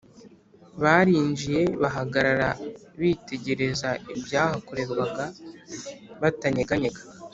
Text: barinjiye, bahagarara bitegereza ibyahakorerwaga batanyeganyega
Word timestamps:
barinjiye, 0.81 1.61
bahagarara 1.81 2.49
bitegereza 2.99 3.89
ibyahakorerwaga 4.15 5.25
batanyeganyega 6.21 7.01